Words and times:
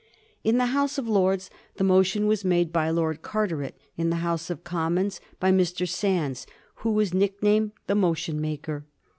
In 0.43 0.57
the 0.57 0.65
House 0.73 0.97
of 0.97 1.07
Lords 1.07 1.51
the 1.75 1.83
motion 1.83 2.25
was 2.25 2.43
made 2.43 2.73
by 2.73 2.89
Lord 2.89 3.21
Car 3.21 3.47
teret; 3.47 3.73
in 3.97 4.09
the 4.09 4.15
House 4.15 4.49
of 4.49 4.63
Commons 4.63 5.21
by 5.39 5.51
Mr. 5.51 5.87
Sandys, 5.87 6.47
who 6.77 6.89
was 6.93 7.13
nicknamed 7.13 7.73
"the 7.85 7.93
motion 7.93 8.41
maker." 8.41 8.87